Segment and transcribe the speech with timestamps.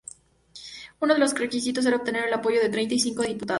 [0.99, 3.49] Uno de los requisitos era obtener el apoyo de treinta y cinco diputados.